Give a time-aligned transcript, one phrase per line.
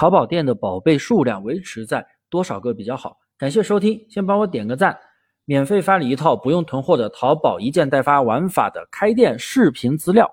[0.00, 3.18] 淘宝店的宝贝数量维持在多少个比较好？
[3.36, 4.98] 感谢收听，先帮我点个赞，
[5.44, 10.26] 免费发你一套不用囤货的淘宝一件代发玩法的开店视频资料，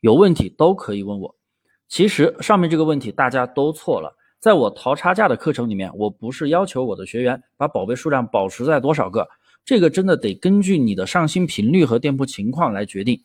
[0.00, 1.36] 有问题都可以问我。
[1.86, 9.28] 其实上面这个问题大家都错了，在我淘差价的课程里面，我不是要求我的学员把宝贝数量保持在多少个，
[9.66, 13.20] 这个真的得根据你的上新频率和店铺情况来决定。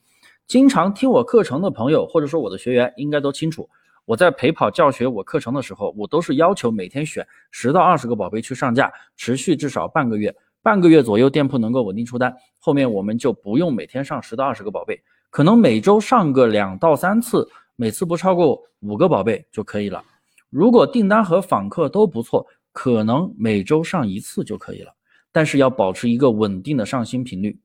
[0.46, 3.70] 经常听我课程的朋友，或者说我的学员，应该都清楚。
[4.05, 15.01] 我在陪跑教学我课程的时候，我都是要求每天选十到二十个宝贝去上架，持续至少半个月，半个月左右店铺能够稳定出单，后面我们就不用每天上十到二十个宝贝，
[15.32, 20.04] 可能每周上个两到三次，每次不超过五个宝贝就可以了。
[20.51, 24.93] 如果订单和访客都不错，可能每周上一次就可以了，
[25.32, 27.57] 但是要保持一个稳定的上新频率，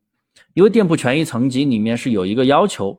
[0.54, 2.98] 因为店铺权益层级里面是有一个要求，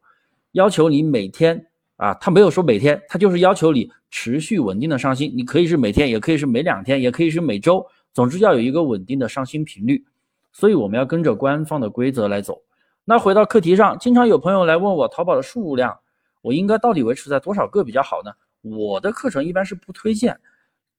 [0.51, 1.69] 要求你每天。
[2.01, 5.31] 啊，他没有说每天，他就是要求你持续稳定的上新。
[5.37, 10.03] 你可以是每天，也可以是每两天，也可以是每周，总之要有一个稳定的上新频率。
[10.51, 12.59] 所以我们要跟着官方的规则来走。
[13.05, 15.95] 那回到课题上，经常有朋友来问我淘宝的数量，
[16.41, 18.31] 我应该到底维持在多少个比较好呢？
[18.63, 20.35] 我的课程一般是不推荐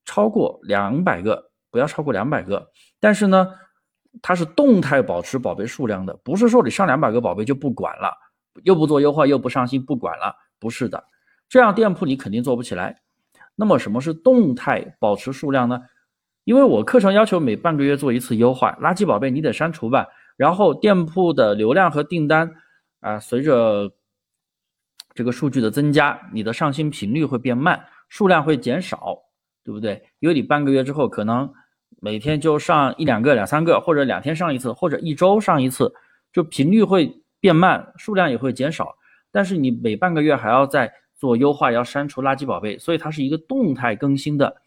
[0.05, 2.65] 超过两百个，不要超过两百个。
[3.01, 3.51] 但是呢，
[4.21, 8.09] 它是动态保持宝贝数量的，不是说你上两百个宝贝就不管了，
[8.63, 10.33] 又不做优化，又不上新，不管了。
[10.63, 11.03] 不是的，
[11.49, 13.01] 这样店铺你肯定做不起来。
[13.55, 15.81] 那么什么是动态保持数量呢？
[16.45, 20.07] 因为我课程要求每半个月做一次优化，垃圾宝贝你得删除吧。
[20.37, 22.49] 然后店铺的流量和订单
[23.01, 23.91] 啊，随着
[25.13, 29.19] 这个数据的增加，你的上新频率会变慢，数量会减少，
[29.63, 30.01] 对不对？
[30.19, 31.53] 因为你半个月之后可能
[32.01, 35.93] 每天就上一两个、两三个，或者两天上一次，或者一周上一次，
[36.31, 38.95] 就频率会变慢，数量也会减少。
[39.33, 44.57] 但是你每半个月还要再做优化，要删除垃圾宝贝，所以它是一个动态更新的，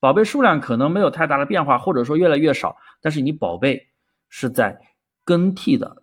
[0.00, 3.86] 宝贝数量可能没有太大的变化，或者说越来越少，但是你宝贝
[4.28, 4.76] 是在
[5.24, 6.02] 更替的。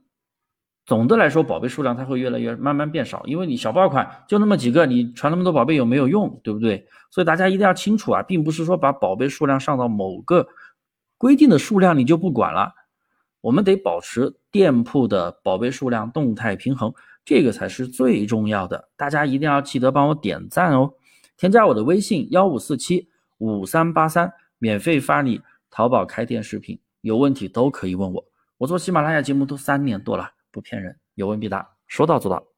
[0.85, 6.87] 总的来说，宝贝数量它会越来越慢慢变少，因为你小爆款就那么几个，你传那么多宝贝有没有用，对不对？
[7.09, 10.47] 所以大家一定要清楚啊，并不是说把宝贝数量上到某个
[11.17, 12.73] 规定的数量你就不管了，
[13.41, 16.93] 我们得保持店铺的宝贝数量动态平衡。
[17.25, 20.93] 这个才是最重要的，大家一定要记得帮我点赞哦！
[21.37, 28.25] 添加我的微信幺五四七五三八三，免费发你淘宝开店视频，有问题都可以问我。
[28.57, 32.52] 我做喜马拉雅节目都三年多了，不骗人，有问必答，说到做到。